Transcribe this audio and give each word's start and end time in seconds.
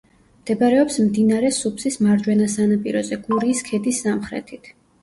მდებარეობს 0.43 0.95
მდინარე 1.09 1.51
სუფსის 1.59 1.99
მარჯვენა 2.07 2.49
სანაპიროზე, 2.57 3.21
გურიის 3.31 3.67
ქედის 3.71 4.07
სამხრეთით. 4.09 4.79